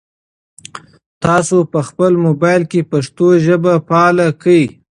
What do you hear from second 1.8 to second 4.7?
خپل موبایل کې پښتو ژبه فعاله کړئ.